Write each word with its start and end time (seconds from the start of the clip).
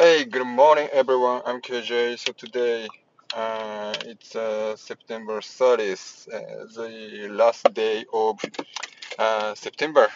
Hey, 0.00 0.24
good 0.24 0.46
morning, 0.46 0.88
everyone. 0.94 1.42
I'm 1.44 1.60
KJ. 1.60 2.18
So 2.18 2.32
today, 2.32 2.88
uh, 3.36 3.92
it's 4.06 4.34
uh, 4.34 4.74
September 4.76 5.40
30th, 5.42 6.26
uh, 6.32 6.64
the 6.74 7.28
last 7.30 7.64
day 7.74 8.06
of 8.10 8.40
uh, 9.18 9.54
September, 9.54 10.08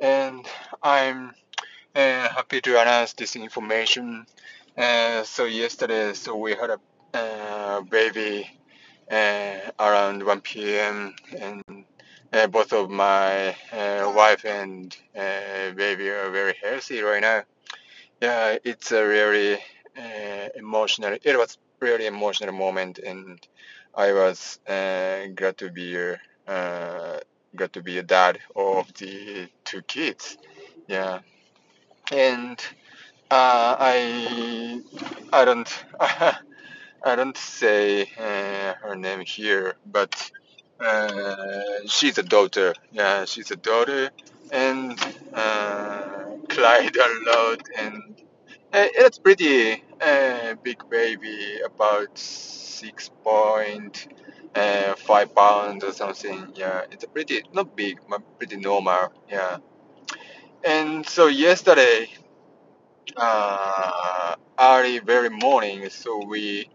and 0.00 0.46
I'm 0.84 1.30
uh, 1.96 2.28
happy 2.28 2.60
to 2.60 2.80
announce 2.80 3.14
this 3.14 3.34
information. 3.34 4.24
Uh, 4.78 5.24
so 5.24 5.46
yesterday, 5.46 6.12
so 6.14 6.36
we 6.36 6.52
had 6.54 6.70
a 7.14 7.82
baby 7.90 8.48
around 9.80 10.24
1 10.24 10.40
p.m. 10.42 11.14
and 11.40 11.64
both 12.52 12.72
of 12.72 12.88
my 12.88 13.56
wife 14.14 14.44
and 14.44 14.96
baby 15.76 16.08
are 16.08 16.30
very 16.30 16.54
healthy 16.62 17.00
right 17.02 17.22
now. 17.22 17.42
Yeah, 18.22 18.58
it's 18.64 18.92
a 18.92 19.04
really 19.06 19.54
uh, 19.98 20.48
emotional. 20.56 21.16
It 21.22 21.36
was 21.38 21.58
really 21.80 22.06
emotional 22.06 22.54
moment, 22.54 22.98
and 22.98 23.38
I 23.94 24.12
was 24.12 24.60
uh, 24.68 25.26
glad 25.34 25.58
to 25.58 25.70
be 25.70 25.96
uh, 26.46 27.18
glad 27.56 27.72
to 27.74 27.82
be 27.82 27.98
a 27.98 28.02
dad 28.04 28.38
of 28.56 28.92
the 28.94 29.48
two 29.64 29.82
kids. 29.82 30.38
Yeah, 30.88 31.20
and 32.12 32.58
uh, 33.30 33.76
I 33.94 34.82
I 35.32 35.44
don't 35.46 35.70
I 37.04 37.16
don't 37.16 37.36
say 37.38 38.02
uh, 38.18 38.74
her 38.86 38.96
name 38.96 39.20
here, 39.26 39.74
but 39.86 40.14
uh, 40.80 41.62
she's 41.86 42.18
a 42.18 42.24
daughter. 42.24 42.74
Yeah, 42.92 43.24
she's 43.26 43.50
a 43.52 43.56
daughter, 43.56 44.10
and 44.52 44.98
uh, 45.34 46.02
cried 46.50 46.96
a 46.96 47.08
lot 47.30 47.62
and 47.78 48.11
it's 48.72 49.18
pretty 49.18 49.82
uh, 50.00 50.54
big 50.62 50.78
baby, 50.90 51.60
about 51.64 52.16
six 52.18 53.10
point 53.24 54.08
uh, 54.54 54.94
five 54.96 55.34
or 55.84 55.92
something. 55.92 56.52
Yeah, 56.54 56.82
it's 56.90 57.04
pretty 57.06 57.42
not 57.52 57.76
big, 57.76 58.00
but 58.08 58.22
pretty 58.38 58.56
normal. 58.56 59.12
Yeah, 59.28 59.58
and 60.64 61.06
so 61.06 61.26
yesterday, 61.26 62.08
uh, 63.16 64.36
early 64.58 64.98
very 65.00 65.30
morning, 65.30 65.88
so 65.90 66.24
we, 66.26 66.68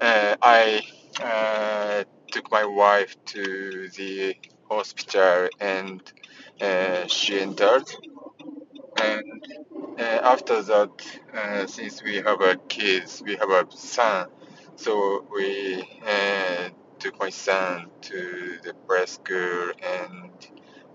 uh, 0.00 0.36
I 0.42 0.82
uh, 1.22 2.04
took 2.32 2.50
my 2.50 2.64
wife 2.64 3.16
to 3.26 3.88
the 3.96 4.36
hospital 4.70 5.48
and 5.60 6.02
uh, 6.60 7.06
she 7.06 7.40
entered 7.40 7.84
and 9.02 9.44
uh, 9.73 9.73
after 9.98 10.62
that, 10.62 10.90
uh, 11.34 11.66
since 11.66 12.02
we 12.02 12.16
have 12.16 12.40
a 12.40 12.56
kids, 12.68 13.22
we 13.24 13.36
have 13.36 13.50
a 13.50 13.66
son, 13.70 14.28
so 14.76 15.24
we 15.34 15.82
uh, 16.06 16.68
took 16.98 17.18
my 17.20 17.30
son 17.30 17.86
to 18.02 18.58
the 18.64 18.74
preschool, 18.86 19.72
and 19.82 20.30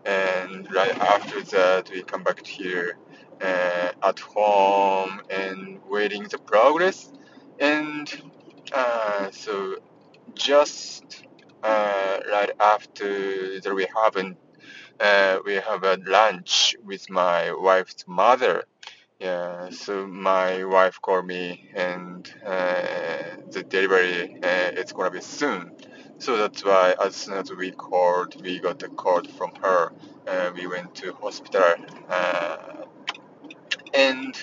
and 0.06 0.72
right 0.74 0.98
after 0.98 1.42
that, 1.42 1.90
we 1.92 2.02
come 2.04 2.24
back 2.24 2.46
here 2.46 2.98
uh, 3.42 3.92
at 4.04 4.20
home 4.20 5.22
and 5.30 5.80
waiting 5.88 6.24
the 6.24 6.38
progress, 6.38 7.12
and 7.60 8.22
uh, 8.74 9.32
so 9.32 9.78
just 10.34 11.24
uh, 11.64 12.20
right 12.32 12.52
after 12.60 13.60
that, 13.60 13.74
we 13.74 13.88
haven't 13.96 14.38
uh, 15.00 15.40
we 15.46 15.56
have 15.56 15.84
a 15.84 15.98
lunch 16.06 16.76
with 16.84 17.10
my 17.10 17.52
wife's 17.54 18.04
mother. 18.08 18.64
Yeah, 19.20 19.70
so 19.72 20.08
my 20.08 20.64
wife 20.64 21.02
called 21.02 21.26
me, 21.28 21.70
and 21.76 22.30
uh, 22.46 23.36
the 23.52 23.64
delivery 23.68 24.36
uh, 24.42 24.72
it's 24.80 24.94
gonna 24.94 25.12
be 25.12 25.22
soon. 25.22 25.76
So 26.20 26.38
that's 26.38 26.64
why 26.64 26.96
as 27.02 27.16
soon 27.16 27.36
as 27.36 27.52
we 27.52 27.72
called, 27.72 28.42
we 28.42 28.60
got 28.60 28.82
a 28.84 28.88
call 28.90 29.24
from 29.24 29.52
her. 29.62 29.92
Uh, 30.28 30.52
we 30.56 30.68
went 30.68 30.96
to 30.96 31.14
hospital, 31.14 31.76
uh, 32.10 32.58
and 33.94 34.36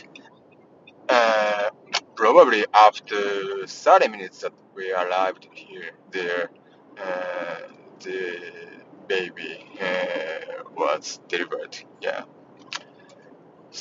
uh, 1.09 1.71
probably 2.15 2.65
after 2.75 3.67
30 3.67 4.09
minutes 4.09 4.41
that 4.41 4.53
we 4.75 4.93
arrived 4.93 5.49
here, 5.53 5.91
there, 6.11 6.51
uh, 7.03 7.59
the 8.01 8.41
baby 9.09 9.65
was 10.77 11.21
delivered. 11.29 11.77
Yeah. 12.01 12.23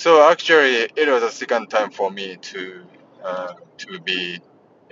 So 0.03 0.11
actually, 0.29 0.75
it 1.01 1.07
was 1.07 1.23
a 1.23 1.31
second 1.31 1.69
time 1.69 1.89
for 1.91 2.11
me 2.11 2.37
to 2.51 2.85
uh, 3.23 3.53
to 3.83 3.99
be 4.01 4.39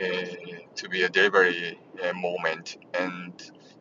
uh, 0.04 0.36
to 0.80 0.90
be 0.90 1.04
a 1.04 1.10
delivery 1.10 1.78
uh, 2.04 2.14
moment, 2.14 2.78
and 2.94 3.34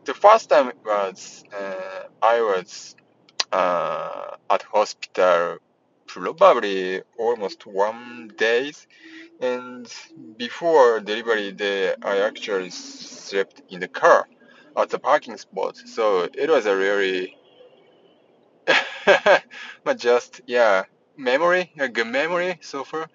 the 0.04 0.14
first 0.14 0.50
time 0.50 0.72
was 0.84 1.44
uh, 1.60 2.02
I 2.20 2.36
was 2.42 2.94
uh, 3.52 4.36
at 4.50 4.62
hospital 4.62 5.58
probably 6.06 7.02
almost 7.18 7.66
one 7.66 8.30
days, 8.38 8.86
and 9.40 9.86
before 10.38 11.00
delivery 11.00 11.52
day, 11.52 11.94
I 12.02 12.18
actually 12.30 12.70
slept 12.70 13.62
in 13.70 13.80
the 13.80 13.88
car 13.88 14.28
at 14.76 14.90
the 14.90 14.98
parking 15.00 15.36
spot. 15.38 15.76
So 15.76 16.28
it 16.34 16.50
was 16.50 16.66
a 16.66 16.76
really, 16.76 17.36
but 19.84 19.98
just 19.98 20.40
yeah, 20.46 20.84
memory, 21.16 21.72
a 21.78 21.88
good 21.88 22.06
memory 22.06 22.58
so 22.60 22.84
far. 22.84 23.08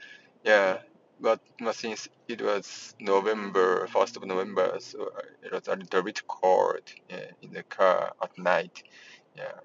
Yeah, 0.43 0.77
but, 1.19 1.39
since 1.73 2.07
it 2.27 2.41
was 2.41 2.95
November, 2.99 3.87
first 3.87 4.17
of 4.17 4.25
November, 4.25 4.77
so 4.79 5.11
it 5.43 5.51
was 5.51 5.67
a 5.67 5.75
little 5.75 6.03
bit 6.03 6.21
cold 6.27 6.81
yeah, 7.09 7.25
in 7.41 7.51
the 7.53 7.63
car 7.63 8.13
at 8.21 8.37
night. 8.37 8.83
Yeah, 9.35 9.59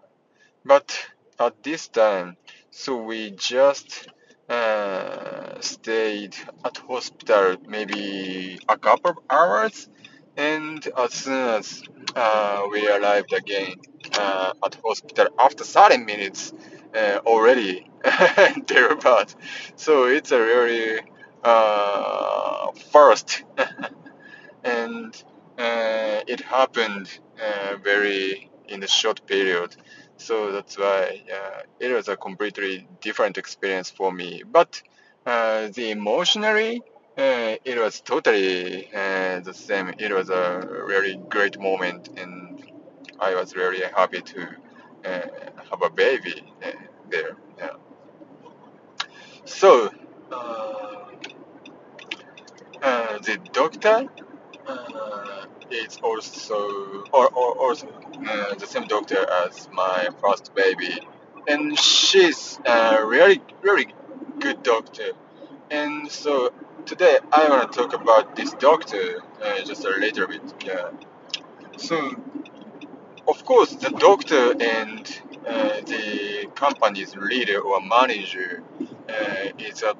but 0.64 0.98
at 1.38 1.62
this 1.62 1.88
time, 1.88 2.36
so 2.70 3.02
we 3.02 3.30
just 3.32 4.08
uh, 4.48 5.60
stayed 5.60 6.36
at 6.64 6.76
hospital 6.78 7.56
maybe 7.68 8.58
a 8.68 8.78
couple 8.78 9.10
of 9.12 9.18
hours, 9.30 9.88
and 10.36 10.86
as 10.96 11.12
soon 11.12 11.48
as 11.48 11.82
uh, 12.16 12.62
we 12.70 12.88
arrived 12.88 13.32
again 13.32 13.74
uh, 14.18 14.52
at 14.64 14.76
hospital 14.84 15.28
after 15.38 15.64
30 15.64 15.98
minutes 15.98 16.52
uh, 16.96 17.18
already 17.26 17.88
thereabout. 18.66 19.34
So 19.76 20.04
it's 20.04 20.32
a 20.32 20.40
really 20.40 21.00
uh, 21.44 22.72
first, 22.92 23.44
and 24.64 25.14
uh, 25.58 26.20
it 26.26 26.40
happened 26.40 27.08
uh, 27.40 27.76
very 27.82 28.50
in 28.68 28.82
a 28.82 28.86
short 28.88 29.26
period. 29.26 29.76
So 30.16 30.52
that's 30.52 30.78
why 30.78 31.22
uh, 31.32 31.62
it 31.80 31.92
was 31.92 32.08
a 32.08 32.16
completely 32.16 32.86
different 33.00 33.38
experience 33.38 33.90
for 33.90 34.12
me. 34.12 34.42
But 34.50 34.82
the 35.24 35.90
emotionally, 35.90 36.82
uh, 37.18 37.56
it 37.64 37.78
was 37.78 38.00
totally 38.00 38.88
uh, 38.94 39.40
the 39.40 39.52
same. 39.54 39.92
It 39.98 40.12
was 40.12 40.30
a 40.30 40.66
really 40.86 41.16
great 41.28 41.58
moment, 41.60 42.08
and 42.18 42.64
I 43.20 43.34
was 43.34 43.54
really 43.56 43.82
happy 43.82 44.22
to 44.22 44.42
uh, 45.04 45.28
have 45.70 45.82
a 45.82 45.90
baby 45.90 46.51
there. 47.12 47.36
Yeah. 47.58 47.76
So 49.44 49.90
uh, 50.32 51.04
uh, 52.82 53.18
the 53.18 53.38
doctor 53.52 54.08
uh, 54.66 55.44
is 55.70 55.98
also 56.02 57.04
or, 57.12 57.28
or 57.28 57.58
also 57.58 57.88
uh, 58.26 58.54
the 58.54 58.66
same 58.66 58.86
doctor 58.88 59.24
as 59.44 59.68
my 59.72 60.08
first 60.20 60.54
baby, 60.54 60.98
and 61.46 61.78
she's 61.78 62.58
a 62.64 63.04
really 63.04 63.40
really 63.60 63.86
good 64.40 64.62
doctor. 64.62 65.12
And 65.70 66.10
so 66.10 66.52
today 66.86 67.18
I 67.30 67.48
want 67.48 67.72
to 67.72 67.78
talk 67.78 67.94
about 67.94 68.36
this 68.36 68.52
doctor 68.54 69.22
uh, 69.42 69.62
just 69.64 69.84
a 69.84 69.90
little 69.90 70.26
bit. 70.26 70.42
Yeah. 70.64 70.90
So 71.76 71.96
of 73.28 73.44
course 73.44 73.74
the 73.74 73.90
doctor 73.90 74.54
and 74.60 75.22
the 75.44 76.48
company's 76.54 77.16
leader 77.16 77.60
or 77.60 77.80
manager 77.80 78.62
uh, 79.08 79.48
is 79.58 79.82
a 79.82 79.94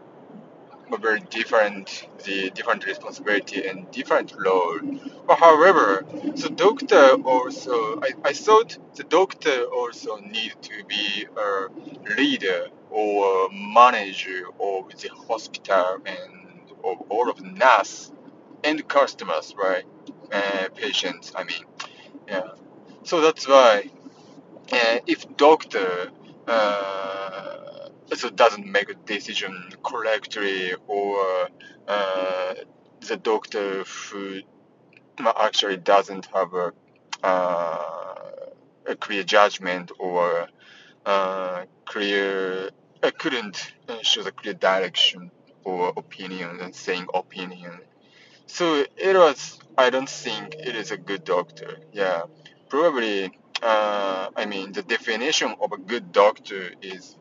a 0.93 0.99
very 0.99 1.21
different 1.21 2.07
the 2.25 2.51
different 2.51 2.85
responsibility 2.87 3.67
and 3.67 3.91
different 3.91 4.35
role. 4.37 4.79
But 5.27 5.39
however, 5.39 6.05
the 6.13 6.51
doctor 6.55 7.15
also 7.25 8.01
I, 8.01 8.11
I 8.25 8.33
thought 8.33 8.77
the 8.95 9.05
doctor 9.05 9.65
also 9.65 10.17
need 10.17 10.55
to 10.63 10.85
be 10.87 11.27
a 11.37 11.69
leader 12.17 12.69
or 12.91 13.49
manager 13.51 14.45
of 14.61 14.91
the 15.01 15.09
hospital 15.29 15.99
and 16.05 16.71
of 16.85 17.01
all 17.09 17.31
of 17.31 17.39
the 17.39 17.49
nurse 17.49 18.13
and 18.65 18.87
customers, 18.89 19.55
right? 19.57 19.85
Uh, 20.31 20.69
patients, 20.75 21.33
I 21.35 21.45
mean, 21.45 21.65
yeah. 22.29 22.49
So 23.05 23.21
that's 23.21 23.49
why 23.49 23.91
uh, 24.71 24.99
if 25.07 25.37
doctor 25.37 26.11
uh, 26.47 27.89
so 28.15 28.31
doesn't 28.31 28.67
make 28.67 28.91
a 28.91 28.95
decision 28.95 29.71
correctly 29.83 30.73
or 30.87 31.49
uh, 31.89 32.55
the 33.09 33.17
doctor 33.17 33.85
who 33.85 34.41
actually 35.39 35.77
doesn't 35.77 36.27
have 36.27 36.53
a, 36.55 36.73
uh, 37.23 38.51
a 38.87 38.97
clear 38.97 39.23
judgment 39.23 39.91
or 39.99 40.47
uh, 41.07 41.65
clear 41.85 42.71
uh, 43.03 43.11
couldn't 43.19 43.73
show 44.03 44.23
the 44.23 44.33
clear 44.33 44.55
direction 44.55 45.31
or 45.65 45.93
opinion 45.97 46.61
and 46.61 46.75
saying 46.75 47.07
opinion. 47.15 47.79
So 48.47 48.85
it 48.97 49.17
was. 49.17 49.59
I 49.79 49.91
don't 49.91 50.09
think 50.09 50.55
it 50.55 50.77
is 50.77 50.91
a 50.91 50.97
good 50.97 51.25
doctor. 51.25 51.79
Yeah, 51.93 52.23
probably. 52.69 53.33
Uh, 53.63 54.31
I 54.37 54.47
mean, 54.47 54.73
the 54.73 54.83
definition 54.83 55.55
of 55.61 55.73
a 55.73 55.79
good 55.79 56.13
doctor 56.13 56.73
is 56.83 57.17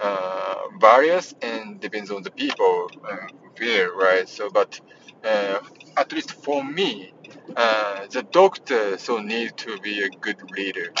uh, 0.00 0.54
various 0.80 1.34
and 1.42 1.80
depends 1.80 2.10
on 2.10 2.22
the 2.22 2.30
people 2.30 2.90
uh, 3.08 3.16
here, 3.58 3.92
right? 3.94 4.28
So, 4.28 4.50
but 4.50 4.80
uh, 5.24 5.60
at 5.96 6.12
least 6.12 6.32
for 6.32 6.64
me, 6.64 7.12
uh, 7.56 8.06
the 8.10 8.22
doctor 8.22 8.98
so 8.98 9.18
need 9.18 9.56
to 9.58 9.78
be 9.80 10.02
a 10.04 10.10
good 10.10 10.40
leader, 10.52 10.92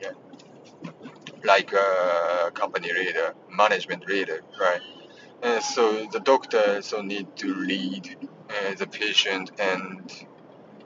yeah, 0.00 0.12
like 1.44 1.72
a 1.72 2.50
company 2.54 2.92
leader, 2.92 3.34
management 3.50 4.08
leader, 4.08 4.40
right? 4.60 4.80
Uh, 5.42 5.60
so 5.60 6.06
the 6.12 6.20
doctor 6.20 6.82
so 6.82 7.02
need 7.02 7.36
to 7.36 7.54
lead 7.54 8.16
uh, 8.50 8.74
the 8.76 8.86
patient 8.86 9.52
and 9.60 10.26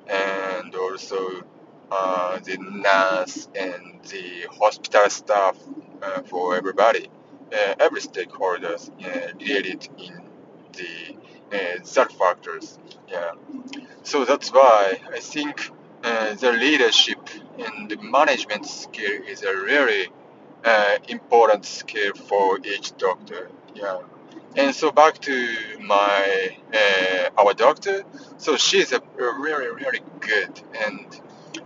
and 0.09 0.75
also 0.75 1.43
uh, 1.91 2.39
the 2.39 2.57
nurse 2.59 3.49
and 3.55 4.01
the 4.09 4.47
hospital 4.59 5.09
staff 5.11 5.57
uh, 6.03 6.23
for 6.23 6.57
everybody, 6.57 7.09
uh, 7.53 7.75
every 7.81 8.01
stakeholders 8.01 8.91
uh, 9.05 9.33
related 9.39 9.89
in 9.99 10.23
the 10.73 11.17
uh, 11.53 11.83
that 11.95 12.13
factors. 12.13 12.79
Yeah. 13.09 13.33
So 14.03 14.25
that's 14.25 14.51
why 14.53 15.01
I 15.13 15.19
think 15.19 15.71
uh, 16.05 16.35
the 16.35 16.53
leadership 16.53 17.19
and 17.59 17.91
the 17.91 17.97
management 17.97 18.67
skill 18.67 19.23
is 19.29 19.43
a 19.43 19.55
really 19.55 20.09
uh, 20.65 20.99
important 21.09 21.65
skill 21.65 22.13
for 22.15 22.59
each 22.65 22.97
doctor. 22.97 23.51
Yeah. 23.75 24.01
And 24.57 24.75
so 24.75 24.91
back 24.91 25.19
to 25.21 25.57
my 25.81 26.57
uh, 26.75 27.31
our 27.41 27.55
doctor. 27.55 28.03
So 28.39 28.57
she's 28.57 28.93
a, 28.93 28.97
a 28.97 29.41
really 29.41 29.69
really 29.69 30.01
good 30.21 30.61
and 30.87 31.21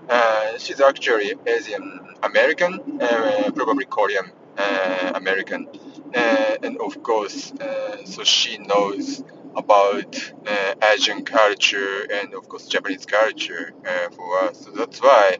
uh, 0.08 0.58
she's 0.58 0.81
actually 0.81 1.34
Asian 1.46 2.00
American, 2.22 2.81
uh, 3.00 3.50
probably 3.54 3.84
Korean 3.84 4.31
uh, 4.58 5.12
American, 5.14 5.69
uh, 6.14 6.56
and 6.62 6.78
of 6.81 7.02
course, 7.02 7.52
uh, 7.52 8.04
so 8.04 8.25
she 8.25 8.58
knows 8.58 9.22
about 9.56 10.32
uh, 10.46 10.75
Asian 10.94 11.25
culture 11.25 12.06
and 12.12 12.34
of 12.34 12.48
course 12.48 12.66
Japanese 12.66 13.06
culture 13.06 13.72
for 14.16 14.44
us. 14.44 14.64
So 14.64 14.70
that's 14.70 15.00
why 15.00 15.38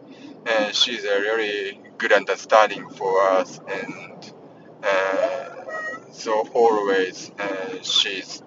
she's 0.73 1.05
a 1.05 1.21
really 1.21 1.81
good 1.99 2.13
understanding 2.13 2.89
for 2.91 3.23
us, 3.31 3.61
and 3.69 4.33
so 6.13 6.47
always 6.55 7.31
she's 7.83 8.43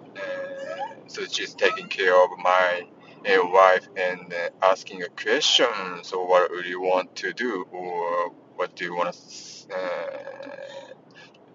so 1.07 1.25
she's 1.25 1.53
taking 1.53 1.87
care 1.87 2.15
of 2.15 2.29
my 2.37 2.83
uh, 3.25 3.47
wife 3.47 3.87
and 3.97 4.33
uh, 4.33 4.49
asking 4.63 5.03
a 5.03 5.09
question. 5.09 5.67
So 6.03 6.23
what 6.25 6.51
do 6.51 6.67
you 6.69 6.81
want 6.81 7.15
to 7.17 7.33
do, 7.33 7.65
or 7.71 8.31
what 8.55 8.75
do 8.75 8.85
you 8.85 8.95
want 8.95 9.13
to? 9.15 9.75
Uh, 9.75 10.77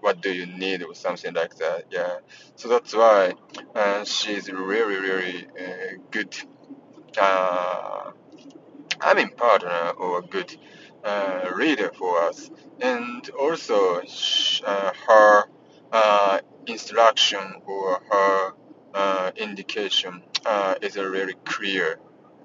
what 0.01 0.21
do 0.23 0.33
you 0.33 0.47
need 0.47 0.83
or 0.83 0.95
something 0.95 1.35
like 1.35 1.57
that 1.57 1.85
yeah 1.91 2.19
so 2.57 2.69
that's 2.69 2.95
why 2.95 3.33
uh, 3.75 4.05
she's 4.05 4.51
really 4.51 4.97
really 4.97 5.47
uh, 5.61 5.95
good 6.11 6.35
uh, 7.21 8.11
i 9.01 9.15
mean 9.15 9.31
partner 9.31 9.93
or 9.99 10.23
good 10.23 10.57
uh, 11.05 11.51
reader 11.57 11.91
for 11.99 12.19
us 12.23 12.51
and 12.81 13.31
also 13.31 14.03
sh- 14.07 14.63
uh, 14.67 14.93
her 15.09 15.45
instruction 16.67 17.41
or 17.67 18.01
her 18.11 18.53
uh, 18.95 19.31
indication 19.37 20.23
uh, 20.45 20.75
is 20.81 20.97
really 20.97 21.35
clear. 21.45 21.99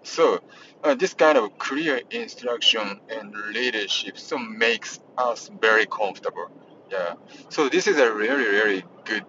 So 0.04 0.40
uh, 0.84 0.96
this 0.96 1.14
kind 1.14 1.38
of 1.38 1.58
clear 1.58 2.02
instruction 2.12 3.02
and 3.10 3.34
leadership 3.54 4.18
so 4.18 4.38
makes 4.38 5.00
us 5.18 5.50
very 5.62 5.86
comfortable. 5.86 6.50
Yeah. 6.92 7.16
So 7.50 7.70
this 7.70 7.88
is 7.88 7.98
a 7.98 8.14
really 8.14 8.46
really 8.46 8.84
good 9.04 9.26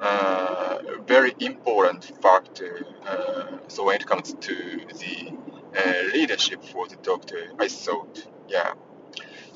uh, 0.00 0.78
very 1.06 1.34
important 1.40 2.04
factor 2.22 2.86
uh, 3.06 3.58
so 3.66 3.84
when 3.84 3.96
it 3.96 4.06
comes 4.06 4.32
to 4.34 4.54
the 4.54 5.32
uh, 5.76 6.12
leadership 6.12 6.64
for 6.64 6.86
the 6.86 6.94
doctor 7.02 7.50
i 7.58 7.66
thought 7.66 8.26
yeah. 8.48 8.74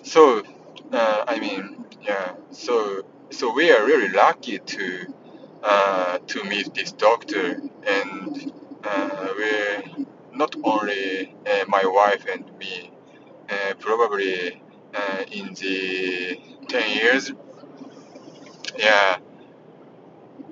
So 0.02 0.43
uh, 0.93 1.25
i 1.26 1.38
mean 1.38 1.82
yeah. 2.02 2.34
So 2.50 3.02
so 3.31 3.52
we 3.52 3.70
are 3.70 3.84
really 3.84 4.08
lucky 4.08 4.58
to 4.58 5.14
uh, 5.62 6.19
to 6.26 6.44
meet 6.44 6.75
this 6.75 6.93
doctor. 6.93 7.61
And 7.87 8.53
uh, 8.85 9.29
we 9.37 10.06
not 10.35 10.55
only 10.64 11.35
uh, 11.47 11.64
my 11.69 11.85
wife 11.85 12.25
and 12.32 12.44
me 12.59 12.91
uh, 13.49 13.75
probably 13.79 14.61
in 15.31 15.55
the 15.55 16.38
10 16.69 16.91
years 16.91 17.32
yeah 18.79 19.17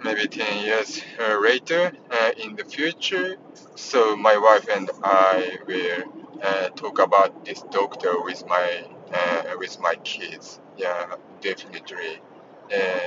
maybe 0.03 0.27
10 0.27 0.65
years 0.65 1.03
later 1.43 1.93
in 2.39 2.57
the 2.57 2.65
future. 2.65 3.37
So 3.75 4.17
my 4.17 4.37
wife 4.37 4.67
and 4.69 4.91
i 5.03 5.59
will 5.67 6.05
uh, 6.43 6.69
talk 6.71 6.99
about 6.99 7.45
this 7.45 7.63
doctor 7.71 8.21
with 8.23 8.47
my 8.47 8.85
uh, 9.13 9.57
with 9.59 9.79
my 9.81 9.95
kids. 9.97 10.61
Yeah 10.77 11.17
definitely 11.41 12.21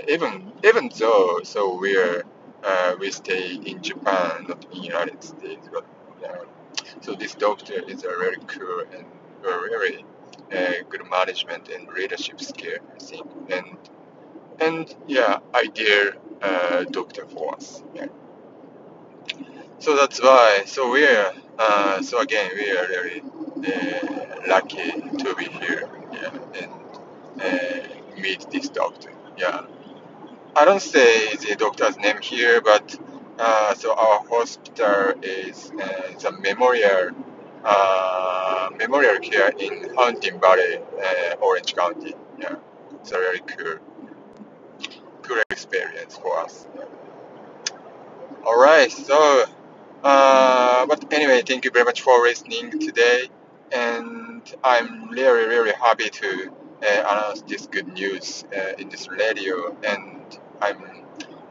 even 0.07 0.51
even 0.63 0.89
though 0.99 1.41
so 1.43 1.77
we're 1.79 2.23
uh, 2.63 2.95
we 2.99 3.11
stay 3.11 3.55
in 3.55 3.81
japan 3.81 4.45
not 4.47 4.65
in 4.65 4.79
the 4.81 4.85
united 4.87 5.23
states 5.23 5.69
but 5.71 5.85
uh, 6.25 6.45
so 7.01 7.13
this 7.13 7.35
doctor 7.35 7.81
is 7.87 8.03
a 8.03 8.07
very 8.23 8.37
cool 8.47 8.83
and 8.95 9.05
very 9.41 10.05
uh, 10.53 10.73
good 10.89 11.03
management 11.09 11.69
and 11.69 11.87
leadership 11.89 12.39
skill 12.41 12.79
i 12.95 12.99
think 12.99 13.27
and 13.49 13.77
and 14.59 14.95
yeah, 15.07 15.39
ideal 15.53 16.11
uh, 16.41 16.83
doctor 16.85 17.25
for 17.25 17.55
us. 17.55 17.83
Yeah. 17.93 18.07
So 19.79 19.95
that's 19.95 20.21
why. 20.21 20.63
So 20.65 20.91
we're 20.91 21.33
uh, 21.59 22.01
so 22.01 22.19
again 22.19 22.51
we 22.55 22.71
are 22.71 22.87
really 22.87 23.21
uh, 23.21 24.41
lucky 24.47 24.91
to 25.19 25.35
be 25.35 25.45
here. 25.45 25.89
Yeah, 26.13 26.61
and 26.61 26.71
uh, 27.41 28.21
meet 28.21 28.47
this 28.51 28.69
doctor. 28.69 29.11
Yeah. 29.37 29.65
I 30.55 30.65
don't 30.65 30.81
say 30.81 31.35
the 31.35 31.55
doctor's 31.55 31.97
name 31.97 32.21
here, 32.21 32.61
but 32.61 32.95
uh, 33.39 33.73
so 33.73 33.93
our 33.95 34.19
hospital 34.29 35.13
is 35.23 35.71
uh, 35.71 36.13
the 36.19 36.31
memorial 36.39 37.09
uh, 37.63 38.69
memorial 38.77 39.19
care 39.19 39.49
in 39.57 39.93
Hunting 39.95 40.39
Valley, 40.39 40.77
uh, 40.77 41.35
Orange 41.41 41.75
County. 41.75 42.13
Yeah, 42.39 42.55
it's 42.99 43.11
a 43.11 43.15
very 43.15 43.39
cool 43.39 43.79
cool 45.23 45.41
experience 45.49 46.17
for 46.17 46.39
us. 46.39 46.67
All 48.45 48.59
right, 48.59 48.91
so 48.91 49.45
uh, 50.03 50.85
but 50.85 51.11
anyway, 51.11 51.41
thank 51.41 51.65
you 51.65 51.71
very 51.71 51.85
much 51.85 52.01
for 52.01 52.21
listening 52.21 52.79
today, 52.79 53.29
and 53.71 54.41
I'm 54.63 55.09
really 55.09 55.47
really 55.47 55.73
happy 55.73 56.09
to 56.09 56.51
announce 56.87 57.41
this 57.43 57.67
good 57.67 57.87
news 57.93 58.45
uh, 58.55 58.73
in 58.77 58.89
this 58.89 59.07
radio, 59.09 59.75
and 59.83 60.37
I'm 60.61 60.83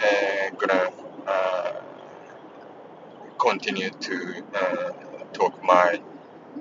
uh, 0.01 0.51
gonna 0.59 0.91
uh, 1.27 1.73
continue 3.39 3.91
to 3.91 4.45
uh, 4.55 4.91
talk 5.33 5.63
my 5.65 6.01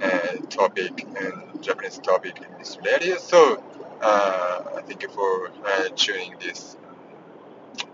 uh, 0.01 0.35
topic 0.49 1.05
and 1.19 1.61
Japanese 1.61 1.99
topic 1.99 2.37
in 2.41 2.57
this 2.57 2.77
radio. 2.85 3.17
So 3.17 3.63
uh, 4.01 4.81
thank 4.83 5.03
you 5.03 5.09
for 5.09 5.51
uh, 5.65 5.89
tuning 5.95 6.35
this. 6.39 6.77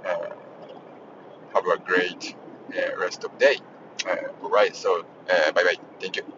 Uh, 0.06 0.30
have 1.54 1.66
a 1.68 1.78
great 1.80 2.36
uh, 2.78 2.98
rest 3.00 3.24
of 3.24 3.38
day. 3.38 3.58
Uh, 4.08 4.16
all 4.44 4.50
right, 4.50 4.76
so 4.76 5.06
uh, 5.30 5.52
bye 5.52 5.64
bye. 5.64 5.76
Thank 6.00 6.18
you. 6.18 6.37